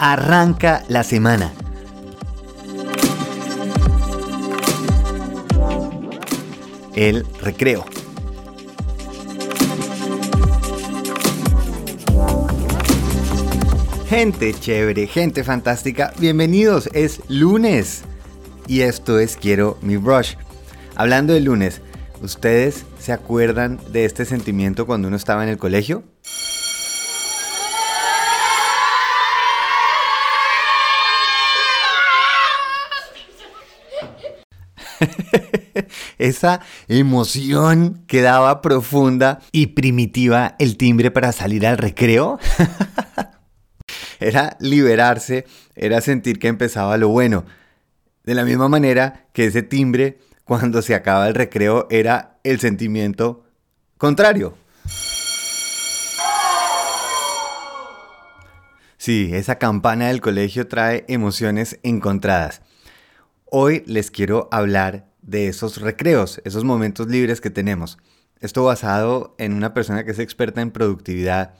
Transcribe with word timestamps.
Arranca 0.00 0.84
la 0.86 1.02
semana. 1.02 1.52
El 6.94 7.26
recreo. 7.42 7.84
Gente 14.08 14.54
chévere, 14.54 15.08
gente 15.08 15.42
fantástica, 15.42 16.12
bienvenidos, 16.20 16.88
es 16.92 17.20
lunes. 17.28 18.02
Y 18.68 18.82
esto 18.82 19.18
es 19.18 19.36
Quiero 19.36 19.78
mi 19.82 19.96
brush. 19.96 20.34
Hablando 20.94 21.32
de 21.32 21.40
lunes, 21.40 21.82
¿ustedes 22.22 22.84
se 23.00 23.12
acuerdan 23.12 23.80
de 23.90 24.04
este 24.04 24.24
sentimiento 24.24 24.86
cuando 24.86 25.08
uno 25.08 25.16
estaba 25.16 25.42
en 25.42 25.48
el 25.48 25.58
colegio? 25.58 26.04
Esa 36.18 36.60
emoción 36.88 38.04
que 38.06 38.22
daba 38.22 38.60
profunda 38.62 39.40
y 39.52 39.68
primitiva 39.68 40.54
el 40.58 40.76
timbre 40.76 41.10
para 41.10 41.32
salir 41.32 41.66
al 41.66 41.78
recreo. 41.78 42.38
era 44.20 44.56
liberarse, 44.60 45.46
era 45.74 46.00
sentir 46.00 46.38
que 46.38 46.48
empezaba 46.48 46.96
lo 46.96 47.08
bueno. 47.08 47.44
De 48.24 48.34
la 48.34 48.44
misma 48.44 48.68
manera 48.68 49.26
que 49.32 49.46
ese 49.46 49.62
timbre, 49.62 50.18
cuando 50.44 50.82
se 50.82 50.94
acaba 50.94 51.28
el 51.28 51.34
recreo, 51.34 51.86
era 51.90 52.38
el 52.44 52.60
sentimiento 52.60 53.44
contrario. 53.96 54.54
Sí, 58.98 59.30
esa 59.32 59.58
campana 59.58 60.08
del 60.08 60.20
colegio 60.20 60.66
trae 60.66 61.04
emociones 61.08 61.78
encontradas. 61.82 62.62
Hoy 63.50 63.82
les 63.86 64.10
quiero 64.10 64.46
hablar 64.52 65.08
de 65.22 65.48
esos 65.48 65.80
recreos, 65.80 66.42
esos 66.44 66.64
momentos 66.64 67.08
libres 67.08 67.40
que 67.40 67.48
tenemos. 67.48 67.96
Esto 68.40 68.62
basado 68.62 69.34
en 69.38 69.54
una 69.54 69.72
persona 69.72 70.04
que 70.04 70.10
es 70.10 70.18
experta 70.18 70.60
en 70.60 70.70
productividad. 70.70 71.54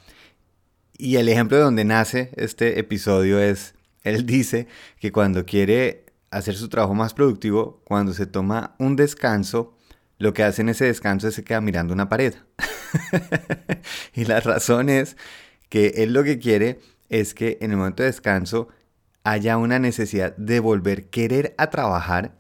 Y 0.98 1.16
el 1.16 1.30
ejemplo 1.30 1.56
de 1.56 1.62
donde 1.62 1.86
nace 1.86 2.30
este 2.36 2.78
episodio 2.78 3.40
es, 3.40 3.74
él 4.02 4.26
dice 4.26 4.66
que 5.00 5.12
cuando 5.12 5.46
quiere 5.46 6.04
hacer 6.30 6.56
su 6.56 6.68
trabajo 6.68 6.92
más 6.92 7.14
productivo, 7.14 7.80
cuando 7.84 8.12
se 8.12 8.26
toma 8.26 8.74
un 8.78 8.94
descanso, 8.94 9.74
lo 10.18 10.34
que 10.34 10.42
hace 10.42 10.60
en 10.60 10.68
ese 10.68 10.84
descanso 10.84 11.28
es 11.28 11.36
se 11.36 11.44
queda 11.44 11.62
mirando 11.62 11.94
una 11.94 12.10
pared. 12.10 12.34
y 14.14 14.26
la 14.26 14.40
razón 14.40 14.90
es 14.90 15.16
que 15.70 15.94
él 15.96 16.12
lo 16.12 16.22
que 16.22 16.38
quiere 16.38 16.80
es 17.08 17.32
que 17.32 17.56
en 17.62 17.70
el 17.70 17.78
momento 17.78 18.02
de 18.02 18.10
descanso 18.10 18.68
haya 19.30 19.58
una 19.58 19.78
necesidad 19.78 20.34
de 20.36 20.58
volver 20.58 21.10
querer 21.10 21.54
a 21.58 21.68
trabajar, 21.68 22.38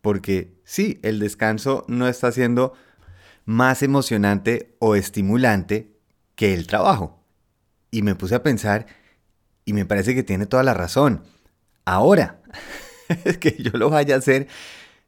porque 0.00 0.58
sí, 0.64 0.98
el 1.04 1.20
descanso 1.20 1.84
no 1.86 2.08
está 2.08 2.32
siendo 2.32 2.72
más 3.44 3.84
emocionante 3.84 4.74
o 4.80 4.96
estimulante 4.96 5.92
que 6.34 6.52
el 6.52 6.66
trabajo. 6.66 7.22
Y 7.92 8.02
me 8.02 8.16
puse 8.16 8.34
a 8.34 8.42
pensar 8.42 8.86
y 9.64 9.72
me 9.72 9.86
parece 9.86 10.16
que 10.16 10.24
tiene 10.24 10.46
toda 10.46 10.64
la 10.64 10.74
razón. 10.74 11.22
Ahora, 11.84 12.42
que 13.40 13.56
yo 13.62 13.70
lo 13.74 13.88
vaya 13.88 14.16
a 14.16 14.18
hacer, 14.18 14.48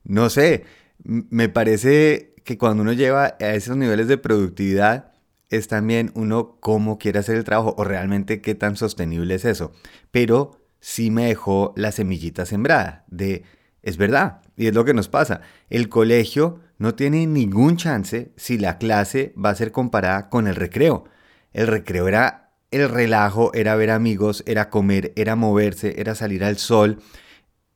no 0.05 0.31
sé, 0.31 0.65
me 1.03 1.49
parece 1.49 2.35
que 2.45 2.59
cuando 2.59 2.85
uno 2.85 2.93
lleva 2.93 3.37
a 3.41 3.55
esos 3.55 3.77
niveles 3.77 4.07
de 4.07 4.19
productividad, 4.19 5.13
es 5.51 5.67
también 5.67 6.13
uno 6.15 6.59
cómo 6.61 6.99
quiere 6.99 7.19
hacer 7.19 7.37
el 7.37 7.45
trabajo 7.45 7.75
o 7.77 7.83
realmente 7.83 8.41
qué 8.41 8.55
tan 8.55 8.77
sostenible 8.77 9.35
es 9.35 9.45
eso. 9.45 9.73
Pero 10.13 10.58
sí 10.81 11.11
me 11.11 11.27
dejó 11.27 11.73
la 11.77 11.93
semillita 11.93 12.47
sembrada 12.47 13.05
de, 13.09 13.45
es 13.83 13.97
verdad, 13.97 14.43
y 14.57 14.67
es 14.67 14.75
lo 14.75 14.85
que 14.85 14.95
nos 14.95 15.09
pasa, 15.09 15.41
el 15.71 15.89
colegio 15.89 16.61
no 16.79 16.95
tiene 16.95 17.27
ningún 17.27 17.77
chance 17.77 18.33
si 18.37 18.59
la 18.59 18.79
clase 18.79 19.35
va 19.43 19.51
a 19.51 19.55
ser 19.55 19.73
comparada 19.73 20.29
con 20.29 20.47
el 20.47 20.55
recreo. 20.55 21.05
El 21.53 21.67
recreo 21.67 22.07
era 22.07 22.53
el 22.71 22.89
relajo, 22.89 23.53
era 23.55 23.75
ver 23.77 23.91
amigos, 23.91 24.45
era 24.47 24.71
comer, 24.71 25.13
era 25.17 25.37
moverse, 25.37 26.01
era 26.01 26.15
salir 26.15 26.45
al 26.45 26.59
sol, 26.59 26.99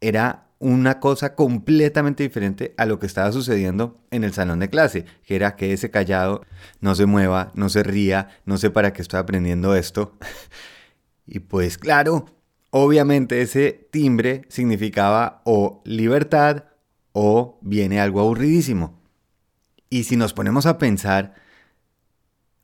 era 0.01 0.49
una 0.59 1.01
cosa 1.01 1.35
completamente 1.35 2.23
diferente 2.23 2.73
a 2.77 2.87
lo 2.87 3.01
que 3.01 3.07
estaba 3.07 3.33
sucediendo 3.33 4.01
en 4.13 4.23
el 4.23 4.33
salón 4.33 4.61
de 4.61 4.71
clase, 4.71 5.07
que 5.25 5.35
era 5.35 5.57
que 5.57 5.73
ese 5.73 5.91
callado, 5.91 6.45
no 6.81 6.95
se 6.95 7.07
mueva, 7.07 7.51
no 7.55 7.69
se 7.69 7.83
ría, 7.83 8.29
no 8.45 8.59
sé 8.59 8.71
para 8.71 8.93
qué 8.93 9.03
estoy 9.03 9.19
aprendiendo 9.19 9.75
esto. 9.75 10.17
y 11.27 11.41
pues 11.41 11.79
claro, 11.79 12.27
Obviamente 12.75 13.43
ese 13.43 13.87
timbre 13.91 14.47
significaba 14.49 15.43
o 15.45 15.83
libertad 15.85 16.65
o 17.13 17.59
viene 17.61 18.01
algo 18.01 18.21
aburridísimo. 18.21 18.99
Y 19.91 20.05
si 20.05 20.17
nos 20.17 20.33
ponemos 20.33 20.65
a 20.65 20.79
pensar, 20.79 21.35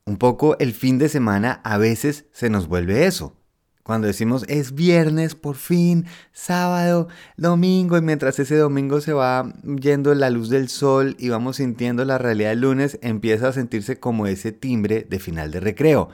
un 0.05 0.17
poco 0.17 0.57
el 0.57 0.73
fin 0.73 0.97
de 0.97 1.09
semana 1.09 1.61
a 1.63 1.77
veces 1.77 2.25
se 2.31 2.49
nos 2.49 2.67
vuelve 2.67 3.05
eso. 3.05 3.35
Cuando 3.83 4.07
decimos 4.07 4.45
es 4.47 4.73
viernes, 4.73 5.35
por 5.35 5.55
fin, 5.55 6.07
sábado, 6.31 7.07
domingo, 7.37 7.95
y 7.95 8.01
mientras 8.01 8.39
ese 8.39 8.55
domingo 8.55 9.01
se 9.01 9.13
va 9.13 9.53
yendo 9.63 10.15
la 10.15 10.31
luz 10.31 10.49
del 10.49 10.69
sol 10.69 11.15
y 11.19 11.29
vamos 11.29 11.57
sintiendo 11.57 12.03
la 12.03 12.17
realidad 12.17 12.49
del 12.49 12.61
lunes, 12.61 12.97
empieza 13.03 13.49
a 13.49 13.53
sentirse 13.53 13.99
como 13.99 14.25
ese 14.25 14.51
timbre 14.53 15.05
de 15.07 15.19
final 15.19 15.51
de 15.51 15.59
recreo. 15.59 16.09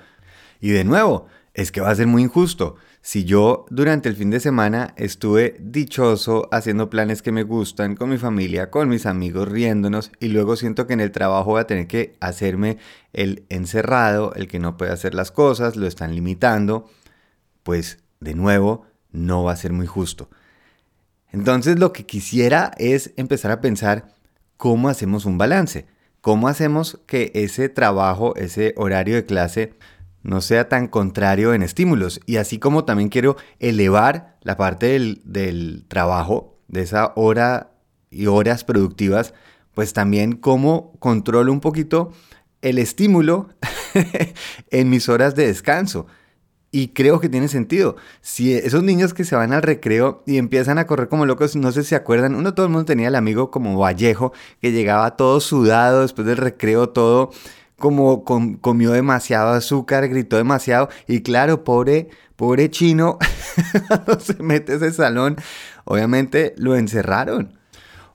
Y 0.60 0.72
de 0.72 0.84
nuevo, 0.84 1.28
es 1.54 1.72
que 1.72 1.80
va 1.80 1.92
a 1.92 1.96
ser 1.96 2.08
muy 2.08 2.24
injusto. 2.24 2.76
Si 3.08 3.24
yo 3.24 3.68
durante 3.70 4.10
el 4.10 4.16
fin 4.16 4.32
de 4.32 4.40
semana 4.40 4.96
estuve 4.98 5.58
dichoso 5.60 6.50
haciendo 6.52 6.90
planes 6.90 7.22
que 7.22 7.32
me 7.32 7.44
gustan 7.44 7.96
con 7.96 8.10
mi 8.10 8.18
familia, 8.18 8.72
con 8.72 8.90
mis 8.90 9.06
amigos, 9.06 9.48
riéndonos 9.48 10.12
y 10.20 10.30
luego 10.30 10.56
siento 10.56 10.88
que 10.88 10.94
en 10.94 11.02
el 11.02 11.12
trabajo 11.12 11.52
voy 11.52 11.62
a 11.62 11.68
tener 11.68 11.86
que 11.86 12.16
hacerme 12.20 12.80
el 13.14 13.46
encerrado, 13.50 14.34
el 14.34 14.48
que 14.48 14.58
no 14.58 14.76
puede 14.76 14.92
hacer 14.92 15.14
las 15.14 15.30
cosas, 15.30 15.76
lo 15.76 15.86
están 15.86 16.16
limitando, 16.16 16.90
pues 17.62 18.00
de 18.22 18.34
nuevo 18.34 18.88
no 19.12 19.44
va 19.44 19.52
a 19.52 19.56
ser 19.56 19.72
muy 19.72 19.86
justo. 19.86 20.28
Entonces 21.32 21.78
lo 21.78 21.94
que 21.94 22.08
quisiera 22.08 22.72
es 22.80 23.14
empezar 23.18 23.52
a 23.52 23.62
pensar 23.62 24.16
cómo 24.58 24.90
hacemos 24.90 25.26
un 25.26 25.38
balance, 25.38 25.86
cómo 26.22 26.48
hacemos 26.48 27.00
que 27.06 27.32
ese 27.36 27.70
trabajo, 27.70 28.36
ese 28.36 28.74
horario 28.78 29.14
de 29.14 29.28
clase 29.28 29.74
no 30.26 30.42
sea 30.42 30.68
tan 30.68 30.88
contrario 30.88 31.54
en 31.54 31.62
estímulos. 31.62 32.20
Y 32.26 32.38
así 32.38 32.58
como 32.58 32.84
también 32.84 33.10
quiero 33.10 33.38
elevar 33.60 34.38
la 34.42 34.58
parte 34.58 34.88
del, 35.24 35.86
trabajo, 35.88 36.58
de 36.68 36.82
esa 36.82 37.14
hora 37.16 37.72
y 38.10 38.26
horas 38.26 38.64
productivas, 38.64 39.36
pues 39.76 39.94
también 39.94 40.34
cómo 40.34 40.94
controlo 40.98 41.52
un 41.52 41.60
poquito 41.60 42.12
el 42.64 42.80
estímulo 42.80 43.50
en 44.72 44.90
mis 44.90 45.10
horas 45.10 45.36
de 45.36 45.46
descanso. 45.46 46.08
Y 46.72 46.88
creo 46.90 47.20
que 47.20 47.30
tiene 47.30 47.48
sentido. 47.48 47.96
Si 48.22 48.52
esos 48.52 48.82
niños 48.82 49.14
que 49.14 49.26
se 49.26 49.36
van 49.36 49.54
al 49.54 49.62
recreo 49.62 50.24
y 50.26 50.40
empiezan 50.40 50.80
a 50.80 50.88
correr 50.88 51.08
como 51.08 51.28
locos, 51.28 51.56
no 51.56 51.72
sé 51.72 51.84
si 51.84 51.90
se 51.90 51.96
acuerdan, 51.96 52.34
uno 52.34 52.56
todo 52.56 52.66
el 52.66 52.72
mundo 52.72 52.86
tenía 52.86 53.10
el 53.10 53.16
amigo 53.16 53.52
como 53.52 53.78
Vallejo, 53.78 54.34
que 54.60 54.72
llegaba 54.72 55.16
todo 55.18 55.40
sudado 55.40 56.02
después 56.02 56.26
del 56.26 56.38
recreo, 56.38 56.90
todo 56.90 57.30
como 57.78 58.24
comió 58.24 58.92
demasiado 58.92 59.50
azúcar, 59.50 60.08
gritó 60.08 60.38
demasiado 60.38 60.90
y 61.08 61.22
claro, 61.22 61.64
pobre, 61.64 62.10
pobre 62.36 62.70
chino, 62.70 63.18
cuando 63.88 64.20
se 64.20 64.42
mete 64.42 64.76
ese 64.76 64.92
salón, 64.92 65.38
obviamente 65.84 66.54
lo 66.58 66.76
encerraron. 66.76 67.58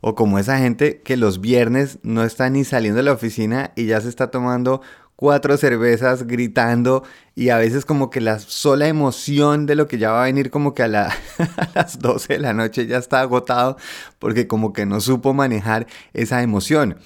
O 0.02 0.14
como 0.14 0.38
esa 0.38 0.56
gente 0.58 1.02
que 1.02 1.18
los 1.18 1.42
viernes 1.42 1.98
no 2.02 2.24
está 2.24 2.48
ni 2.48 2.64
saliendo 2.64 2.96
de 2.96 3.02
la 3.02 3.12
oficina 3.12 3.72
y 3.76 3.84
ya 3.84 4.00
se 4.00 4.08
está 4.08 4.30
tomando 4.30 4.80
cuatro 5.20 5.58
cervezas 5.58 6.26
gritando 6.26 7.04
y 7.34 7.50
a 7.50 7.58
veces 7.58 7.84
como 7.84 8.08
que 8.08 8.22
la 8.22 8.38
sola 8.38 8.88
emoción 8.88 9.66
de 9.66 9.74
lo 9.74 9.86
que 9.86 9.98
ya 9.98 10.12
va 10.12 10.22
a 10.22 10.24
venir 10.24 10.50
como 10.50 10.72
que 10.72 10.82
a, 10.82 10.86
a, 10.86 11.68
las 11.74 11.98
12 11.98 12.32
de 12.32 12.38
la 12.38 12.54
noche 12.54 12.86
ya 12.86 12.96
está 12.96 13.20
agotado 13.20 13.76
porque 14.18 14.46
como 14.46 14.72
que 14.72 14.86
no 14.86 14.98
supo 15.02 15.34
manejar 15.34 15.86
esa 16.14 16.42
emoción. 16.42 16.96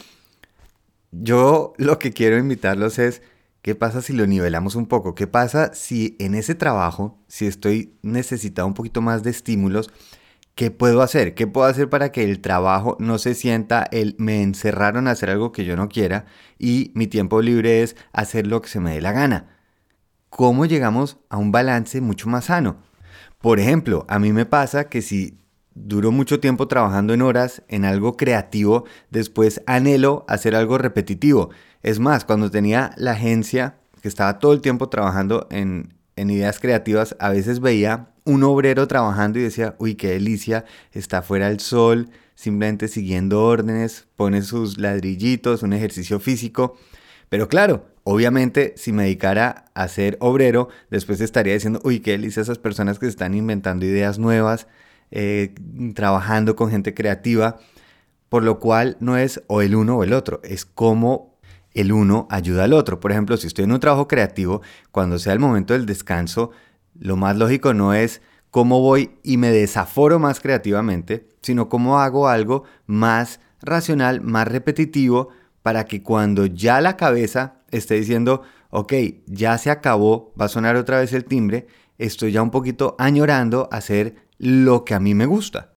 Yo 1.23 1.75
lo 1.77 1.99
que 1.99 2.13
quiero 2.13 2.39
invitarlos 2.39 2.99
es, 2.99 3.23
¿qué 3.63 3.75
pasa 3.77 4.03
si 4.03 4.13
lo 4.13 4.27
nivelamos 4.27 4.75
un 4.75 4.87
poco? 4.87 5.15
¿Qué 5.15 5.27
pasa 5.27 5.73
si 5.73 6.17
en 6.19 6.35
ese 6.35 6.55
trabajo, 6.57 7.19
si 7.29 7.47
estoy 7.47 7.95
necesitado 8.03 8.67
un 8.67 8.75
poquito 8.75 9.01
más 9.01 9.23
de 9.23 9.31
estímulos, 9.31 9.93
¿qué 10.57 10.73
puedo 10.73 11.03
hacer? 11.03 11.35
¿Qué 11.35 11.47
puedo 11.47 11.69
hacer 11.69 11.89
para 11.89 12.11
que 12.11 12.25
el 12.25 12.41
trabajo 12.41 12.97
no 12.99 13.19
se 13.19 13.35
sienta 13.35 13.87
el 13.93 14.17
me 14.19 14.43
encerraron 14.43 15.07
a 15.07 15.13
hacer 15.13 15.31
algo 15.31 15.53
que 15.53 15.65
yo 15.65 15.77
no 15.77 15.89
quiera 15.89 16.27
y 16.59 16.91
mi 16.95 17.07
tiempo 17.07 17.43
libre 17.43 17.83
es 17.83 17.97
hacer 18.13 18.47
lo 18.47 18.61
que 18.61 18.69
se 18.69 18.81
me 18.81 18.95
dé 18.95 19.01
la 19.01 19.13
gana? 19.13 19.57
¿Cómo 20.31 20.67
llegamos 20.67 21.19
a 21.29 21.37
un 21.37 21.53
balance 21.53 22.01
mucho 22.01 22.29
más 22.29 22.47
sano? 22.47 22.79
Por 23.41 23.61
ejemplo, 23.61 24.05
a 24.09 24.19
mí 24.19 24.33
me 24.33 24.47
pasa 24.47 24.89
que 24.89 25.01
si 25.01 25.39
Duro 25.75 26.13
mucho 26.13 26.39
tiempo 26.39 26.69
trabajando 26.69 27.15
en 27.15 27.23
horas, 27.23 27.63
en 27.69 27.85
algo 27.85 28.17
creativo, 28.17 28.85
después 29.11 29.61
anhelo 29.67 30.25
hacer 30.29 30.55
algo 30.55 30.79
repetitivo. 30.79 31.51
Es 31.83 31.99
más, 31.99 32.25
cuando 32.25 32.51
tenía 32.51 32.93
la 32.97 33.13
agencia, 33.13 33.77
que 34.01 34.09
estaba 34.09 34.39
todo 34.39 34.53
el 34.53 34.61
tiempo 34.61 34.89
trabajando 34.89 35.49
en, 35.51 35.95
en 36.17 36.31
ideas 36.31 36.61
creativas, 36.61 37.17
a 37.19 37.31
veces 37.31 37.61
veía 37.61 38.09
un 38.25 38.43
obrero 38.45 38.87
trabajando 38.87 39.39
y 39.39 39.43
decía, 39.43 39.75
uy, 39.79 39.97
qué 39.97 40.11
delicia, 40.11 40.65
está 40.93 41.23
fuera 41.23 41.49
el 41.49 41.61
sol, 41.61 42.09
simplemente 42.35 42.89
siguiendo 42.89 43.45
órdenes, 43.45 44.07
pone 44.17 44.43
sus 44.43 44.79
ladrillitos, 44.79 45.63
un 45.63 45.73
ejercicio 45.73 46.21
físico. 46.21 46.77
Pero 47.29 47.49
claro, 47.49 47.87
obviamente 48.05 48.75
si 48.77 48.93
me 48.93 49.05
dedicara 49.05 49.67
a 49.75 49.89
ser 49.89 50.17
obrero, 50.21 50.69
después 50.91 51.21
estaría 51.21 51.55
diciendo, 51.55 51.81
uy, 51.85 52.01
qué 52.01 52.13
delicia 52.13 52.43
esas 52.43 52.59
personas 52.59 52.99
que 52.99 53.07
están 53.07 53.35
inventando 53.35 53.85
ideas 53.87 54.19
nuevas, 54.19 54.67
eh, 55.17 55.55
trabajando 55.95 56.57
con 56.57 56.71
gente 56.71 56.93
creativa, 56.93 57.61
por 58.29 58.43
lo 58.43 58.59
cual 58.59 58.97
no 58.99 59.17
es 59.17 59.41
o 59.47 59.63
el 59.63 59.77
uno 59.77 59.97
o 59.97 60.03
el 60.03 60.13
otro, 60.13 60.41
es 60.43 60.65
cómo 60.65 61.39
el 61.73 61.93
uno 61.93 62.27
ayuda 62.31 62.65
al 62.65 62.73
otro. 62.73 62.99
Por 62.99 63.13
ejemplo, 63.13 63.37
si 63.37 63.47
estoy 63.47 63.65
en 63.65 63.71
un 63.71 63.79
trabajo 63.79 64.09
creativo, 64.09 64.61
cuando 64.91 65.21
sea 65.21 65.33
el 65.33 65.39
momento 65.39 65.73
del 65.73 65.87
descanso, 65.87 66.51
lo 66.99 67.15
más 67.15 67.37
lógico 67.37 67.75
no 67.75 67.95
es 67.95 68.23
cómo 68.51 68.81
voy 68.81 69.13
y 69.23 69.37
me 69.37 69.53
desaforo 69.53 70.19
más 70.19 70.41
creativamente, 70.41 71.29
sino 71.43 71.69
cómo 71.69 72.01
hago 72.01 72.27
algo 72.27 72.65
más 72.87 73.39
racional, 73.63 74.21
más 74.21 74.49
repetitivo, 74.49 75.29
para 75.63 75.85
que 75.85 76.03
cuando 76.03 76.47
ya 76.47 76.81
la 76.81 76.97
cabeza 76.97 77.59
esté 77.71 77.95
diciendo, 77.95 78.43
ok, 78.71 78.93
ya 79.27 79.59
se 79.59 79.71
acabó, 79.71 80.35
va 80.41 80.47
a 80.47 80.49
sonar 80.49 80.75
otra 80.75 80.99
vez 80.99 81.13
el 81.13 81.25
timbre, 81.25 81.69
estoy 81.99 82.33
ya 82.33 82.43
un 82.43 82.51
poquito 82.51 82.97
añorando 82.99 83.69
hacer 83.71 84.24
lo 84.39 84.85
que 84.85 84.95
a 84.95 85.01
mí 85.01 85.15
me 85.15 85.27
gusta. 85.27 85.75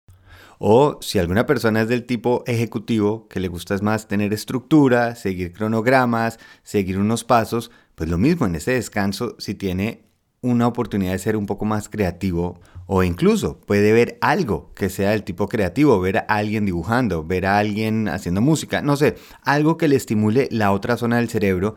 O 0.59 0.98
si 1.01 1.19
alguna 1.19 1.45
persona 1.45 1.81
es 1.81 1.88
del 1.88 2.06
tipo 2.06 2.44
ejecutivo, 2.48 3.27
que 3.27 3.39
le 3.39 3.48
gusta 3.48 3.75
es 3.75 3.81
más 3.81 4.07
tener 4.07 4.33
estructura, 4.33 5.15
seguir 5.15 5.54
cronogramas, 5.54 6.39
seguir 6.63 6.98
unos 6.98 7.24
pasos, 7.24 7.69
pues 7.95 8.09
lo 8.09 8.18
mismo 8.18 8.45
en 8.45 8.56
ese 8.56 8.71
descanso, 8.71 9.36
si 9.38 9.54
tiene 9.54 10.07
una 10.42 10.68
oportunidad 10.68 11.12
de 11.12 11.19
ser 11.19 11.36
un 11.36 11.45
poco 11.45 11.65
más 11.65 11.89
creativo 11.89 12.59
o 12.86 13.04
incluso 13.04 13.59
puede 13.59 13.92
ver 13.92 14.18
algo 14.21 14.71
que 14.74 14.89
sea 14.89 15.12
del 15.12 15.24
tipo 15.24 15.50
creativo, 15.50 16.00
ver 16.00 16.18
a 16.18 16.25
alguien 16.27 16.65
dibujando, 16.65 17.24
ver 17.24 17.45
a 17.45 17.57
alguien 17.57 18.07
haciendo 18.07 18.42
música, 18.42 18.81
no 18.81 18.95
sé, 18.95 19.15
algo 19.42 19.77
que 19.77 19.88
le 19.88 19.95
estimule 19.95 20.48
la 20.51 20.71
otra 20.71 20.95
zona 20.95 21.18
del 21.18 21.30
cerebro, 21.30 21.75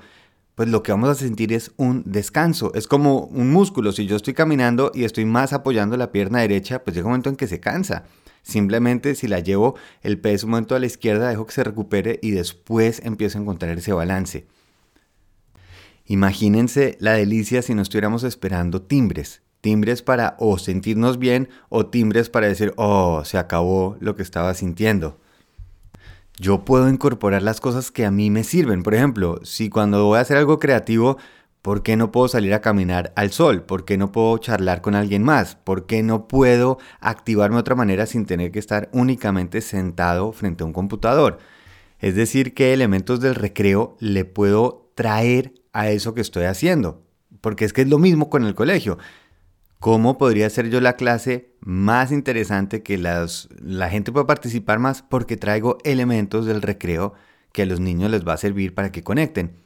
pues 0.61 0.69
lo 0.69 0.83
que 0.83 0.93
vamos 0.93 1.09
a 1.09 1.15
sentir 1.15 1.55
es 1.55 1.73
un 1.79 2.03
descanso. 2.05 2.75
Es 2.75 2.87
como 2.87 3.21
un 3.21 3.51
músculo, 3.51 3.93
si 3.93 4.05
yo 4.05 4.15
estoy 4.15 4.35
caminando 4.35 4.93
y 4.95 5.05
estoy 5.05 5.25
más 5.25 5.55
apoyando 5.55 5.97
la 5.97 6.13
pierna 6.13 6.41
derecha, 6.41 6.85
pues 6.85 6.95
llega 6.95 7.07
un 7.07 7.13
momento 7.13 7.31
en 7.31 7.37
que 7.37 7.47
se 7.47 7.61
cansa. 7.61 8.05
Simplemente 8.43 9.15
si 9.15 9.27
la 9.27 9.41
llevo 9.41 9.77
el 10.03 10.21
peso 10.21 10.45
un 10.45 10.51
momento 10.51 10.77
a 10.77 10.79
la 10.79 10.85
izquierda, 10.85 11.31
dejo 11.31 11.47
que 11.47 11.55
se 11.55 11.65
recupere 11.65 12.19
y 12.21 12.33
después 12.33 13.01
empiezo 13.07 13.39
a 13.39 13.41
encontrar 13.41 13.79
ese 13.79 13.95
balance. 13.95 14.49
Imagínense 16.05 16.99
la 17.01 17.15
delicia 17.15 17.63
si 17.63 17.75
no 17.75 17.81
estuviéramos 17.81 18.23
esperando 18.23 18.83
timbres. 18.83 19.41
Timbres 19.63 20.03
para 20.03 20.37
o 20.39 20.59
sentirnos 20.59 21.19
bien 21.19 21.49
o 21.71 21.87
timbres 21.87 22.29
para 22.29 22.49
decir, 22.49 22.75
oh, 22.77 23.23
se 23.25 23.39
acabó 23.39 23.97
lo 23.99 24.15
que 24.15 24.23
estaba 24.23 24.53
sintiendo. 24.53 25.19
Yo 26.39 26.65
puedo 26.65 26.89
incorporar 26.89 27.43
las 27.43 27.61
cosas 27.61 27.91
que 27.91 28.07
a 28.07 28.11
mí 28.11 28.31
me 28.31 28.45
sirven. 28.45 28.83
Por 28.83 28.95
ejemplo, 28.95 29.41
si 29.43 29.69
cuando 29.69 30.05
voy 30.07 30.19
a 30.19 30.23
hacer 30.23 30.37
algo 30.37 30.59
creativo 30.59 31.19
¿Por 31.63 31.83
qué 31.83 31.97
no 31.97 32.11
puedo 32.11 32.27
salir 32.27 32.55
a 32.55 32.63
caminar 32.63 33.13
al 33.17 33.33
sol? 33.33 33.63
¿Por 33.63 33.85
qué 33.85 33.99
no 33.99 34.13
puedo 34.13 34.39
charlar 34.39 34.81
con 34.81 34.95
alguien 34.95 35.23
más? 35.23 35.57
¿Por 35.57 35.85
qué 35.85 36.03
no 36.03 36.27
puedo 36.27 36.79
activarme 37.01 37.57
de 37.57 37.61
otra 37.61 37.75
manera 37.75 38.07
sin 38.07 38.25
tener 38.25 38.51
que 38.51 38.59
estar 38.59 38.89
únicamente 38.93 39.61
sentado 39.61 40.33
frente 40.33 40.63
a 40.63 40.67
un 40.67 40.73
computador? 40.73 41.37
Es 41.99 42.15
decir, 42.15 42.55
qué 42.55 42.73
elementos 42.73 43.21
del 43.21 43.35
recreo 43.35 43.95
le 44.01 44.25
puedo 44.25 44.91
traer 44.95 45.53
a 45.75 45.91
eso 45.91 46.15
que 46.15 46.23
estoy 46.23 46.45
haciendo. 46.45 47.03
Porque 47.43 47.67
es 47.67 47.75
que 47.75 47.83
es 47.83 47.89
lo 47.89 47.99
mismo 47.99 48.31
con 48.31 48.47
el 48.47 48.55
colegio. 48.55 48.97
¿Cómo 49.81 50.19
podría 50.19 50.49
ser 50.51 50.71
yo 50.71 50.81
la 50.81 50.95
clase 50.95 51.51
más 51.61 52.13
interesante 52.13 52.83
que 52.83 52.99
las, 52.99 53.49
la 53.61 53.89
gente 53.89 54.13
pueda 54.13 54.27
participar 54.27 54.79
más? 54.79 55.03
Porque 55.03 55.37
traigo 55.37 55.79
elementos 55.83 56.47
del 56.47 56.63
recreo 56.63 57.15
que 57.53 57.63
a 57.63 57.67
los 57.67 57.81
niños 57.81 58.11
les 58.11 58.27
va 58.27 58.35
a 58.35 58.37
servir 58.37 58.75
para 58.75 58.93
que 58.93 59.03
conecten. 59.03 59.57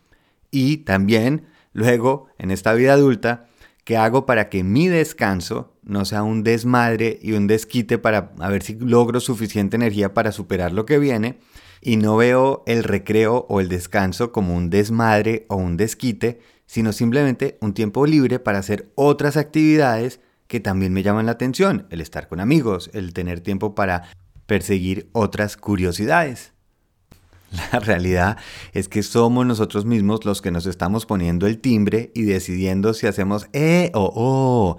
Y 0.51 0.79
también 0.79 1.47
Luego, 1.75 2.29
en 2.39 2.53
esta 2.53 2.73
vida 2.73 2.95
adulta, 2.95 3.47
¿qué 3.83 3.97
hago 3.99 4.25
para 4.27 4.49
que 4.49 4.63
mi 4.63 4.87
descanso 4.87 5.75
no 5.83 6.05
sea 6.05 6.23
un 6.23 6.45
desmadre 6.45 7.19
y 7.21 7.33
un 7.33 7.49
desquite 7.49 7.99
para 7.99 8.33
a 8.39 8.49
ver 8.49 8.63
si 8.63 8.77
logro 8.77 9.19
suficiente 9.21 9.77
energía 9.77 10.15
para 10.15 10.33
superar 10.33 10.73
lo 10.73 10.87
que 10.87 10.99
viene? 10.99 11.41
Y 11.83 11.97
no 11.97 12.17
veo 12.17 12.63
el 12.67 12.85
recreo 12.85 13.45
o 13.49 13.61
el 13.61 13.69
descanso 13.69 14.31
como 14.31 14.55
un 14.55 14.71
desmadre 14.71 15.47
o 15.49 15.57
un 15.57 15.77
desquite, 15.77 16.41
sino 16.67 16.93
simplemente 16.93 17.59
un 17.61 17.75
tiempo 17.75 18.07
libre 18.07 18.39
para 18.39 18.59
hacer 18.59 18.91
otras 18.95 19.37
actividades 19.37 20.21
que 20.47 20.61
también 20.61 20.93
me 20.93 21.03
llaman 21.03 21.27
la 21.27 21.33
atención, 21.33 21.87
el 21.91 22.01
estar 22.01 22.29
con 22.29 22.41
amigos, 22.41 22.91
el 22.93 23.13
tener 23.13 23.41
tiempo 23.41 23.75
para 23.75 24.11
perseguir 24.47 25.09
otras 25.13 25.57
curiosidades. 25.57 26.53
La 27.73 27.79
realidad 27.79 28.37
es 28.73 28.89
que 28.89 29.03
somos 29.03 29.47
nosotros 29.47 29.85
mismos 29.85 30.25
los 30.25 30.43
que 30.43 30.51
nos 30.51 30.67
estamos 30.67 31.07
poniendo 31.07 31.47
el 31.47 31.61
timbre 31.61 32.11
y 32.15 32.23
decidiendo 32.23 32.95
si 32.95 33.07
hacemos 33.07 33.47
eh 33.53 33.91
o 33.95 34.13
oh. 34.15 34.79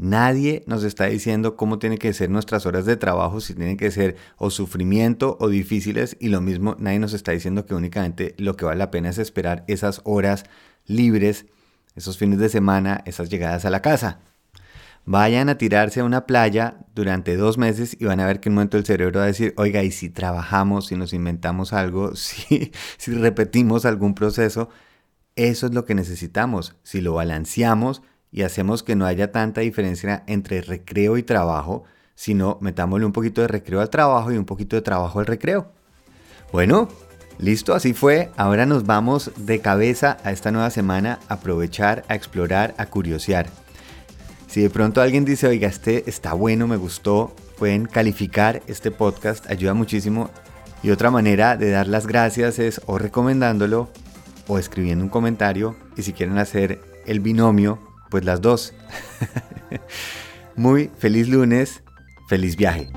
Nadie 0.00 0.62
nos 0.68 0.84
está 0.84 1.06
diciendo 1.06 1.56
cómo 1.56 1.80
tienen 1.80 1.98
que 1.98 2.12
ser 2.12 2.30
nuestras 2.30 2.66
horas 2.66 2.86
de 2.86 2.96
trabajo, 2.96 3.40
si 3.40 3.54
tienen 3.54 3.76
que 3.76 3.90
ser 3.90 4.14
o 4.36 4.48
sufrimiento 4.48 5.36
o 5.40 5.48
difíciles 5.48 6.16
y 6.20 6.28
lo 6.28 6.40
mismo, 6.40 6.76
nadie 6.78 7.00
nos 7.00 7.14
está 7.14 7.32
diciendo 7.32 7.66
que 7.66 7.74
únicamente 7.74 8.36
lo 8.38 8.54
que 8.54 8.64
vale 8.64 8.78
la 8.78 8.92
pena 8.92 9.10
es 9.10 9.18
esperar 9.18 9.64
esas 9.66 10.00
horas 10.04 10.44
libres, 10.88 11.46
esos 11.94 12.18
fines 12.18 12.38
de 12.38 12.48
semana, 12.48 13.02
esas 13.06 13.28
llegadas 13.28 13.64
a 13.64 13.70
la 13.70 13.82
casa. 13.82 14.20
Vayan 15.04 15.48
a 15.48 15.56
tirarse 15.56 16.00
a 16.00 16.04
una 16.04 16.26
playa 16.26 16.78
durante 16.94 17.36
dos 17.36 17.56
meses 17.56 17.96
y 17.98 18.04
van 18.04 18.20
a 18.20 18.26
ver 18.26 18.40
que 18.40 18.48
en 18.48 18.52
un 18.52 18.56
momento 18.56 18.76
el 18.76 18.84
cerebro 18.84 19.20
va 19.20 19.24
a 19.24 19.28
decir, 19.28 19.54
oiga, 19.56 19.82
y 19.82 19.90
si 19.90 20.10
trabajamos, 20.10 20.88
si 20.88 20.96
nos 20.96 21.12
inventamos 21.12 21.72
algo, 21.72 22.14
si, 22.16 22.72
si 22.98 23.12
repetimos 23.12 23.84
algún 23.84 24.14
proceso, 24.14 24.68
eso 25.34 25.66
es 25.66 25.72
lo 25.72 25.84
que 25.84 25.94
necesitamos. 25.94 26.74
Si 26.82 27.00
lo 27.00 27.14
balanceamos 27.14 28.02
y 28.30 28.42
hacemos 28.42 28.82
que 28.82 28.96
no 28.96 29.06
haya 29.06 29.32
tanta 29.32 29.60
diferencia 29.62 30.24
entre 30.26 30.60
recreo 30.60 31.16
y 31.16 31.22
trabajo, 31.22 31.84
sino 32.14 32.58
metámosle 32.60 33.06
un 33.06 33.12
poquito 33.12 33.40
de 33.40 33.48
recreo 33.48 33.80
al 33.80 33.90
trabajo 33.90 34.32
y 34.32 34.36
un 34.36 34.44
poquito 34.44 34.76
de 34.76 34.82
trabajo 34.82 35.20
al 35.20 35.26
recreo. 35.26 35.72
Bueno, 36.52 36.88
listo, 37.38 37.74
así 37.74 37.94
fue. 37.94 38.30
Ahora 38.36 38.66
nos 38.66 38.84
vamos 38.84 39.30
de 39.36 39.60
cabeza 39.60 40.18
a 40.24 40.32
esta 40.32 40.50
nueva 40.50 40.70
semana 40.70 41.18
a 41.28 41.34
aprovechar, 41.34 42.04
a 42.08 42.14
explorar, 42.14 42.74
a 42.78 42.86
curiosear. 42.86 43.46
Si 44.46 44.62
de 44.62 44.70
pronto 44.70 45.00
alguien 45.00 45.24
dice, 45.24 45.46
oiga, 45.46 45.68
este 45.68 46.08
está 46.08 46.32
bueno, 46.32 46.66
me 46.66 46.76
gustó, 46.76 47.34
pueden 47.58 47.86
calificar 47.86 48.62
este 48.66 48.90
podcast, 48.90 49.48
ayuda 49.50 49.74
muchísimo. 49.74 50.30
Y 50.82 50.90
otra 50.90 51.10
manera 51.10 51.56
de 51.56 51.70
dar 51.70 51.86
las 51.86 52.06
gracias 52.06 52.58
es 52.58 52.80
o 52.86 52.98
recomendándolo 52.98 53.90
o 54.46 54.58
escribiendo 54.58 55.04
un 55.04 55.10
comentario. 55.10 55.76
Y 55.96 56.02
si 56.02 56.12
quieren 56.12 56.38
hacer 56.38 56.80
el 57.06 57.20
binomio, 57.20 57.78
pues 58.10 58.24
las 58.24 58.40
dos. 58.40 58.72
Muy 60.56 60.90
feliz 60.98 61.28
lunes, 61.28 61.82
feliz 62.28 62.56
viaje. 62.56 62.90